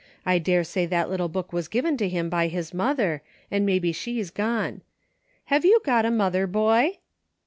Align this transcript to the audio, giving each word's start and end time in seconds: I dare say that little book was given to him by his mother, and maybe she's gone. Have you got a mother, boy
I 0.25 0.39
dare 0.39 0.63
say 0.63 0.87
that 0.87 1.11
little 1.11 1.27
book 1.29 1.53
was 1.53 1.67
given 1.67 1.95
to 1.97 2.09
him 2.09 2.27
by 2.27 2.47
his 2.47 2.73
mother, 2.73 3.21
and 3.51 3.67
maybe 3.67 3.91
she's 3.91 4.31
gone. 4.31 4.81
Have 5.53 5.63
you 5.63 5.79
got 5.85 6.07
a 6.07 6.09
mother, 6.11 6.47
boy 6.47 6.97